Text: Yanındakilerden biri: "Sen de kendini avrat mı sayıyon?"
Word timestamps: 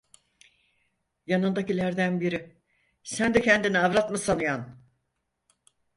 Yanındakilerden 1.27 2.19
biri: 2.21 2.61
"Sen 3.03 3.33
de 3.33 3.41
kendini 3.41 3.79
avrat 3.79 4.11
mı 4.11 4.17
sayıyon?" 4.17 4.79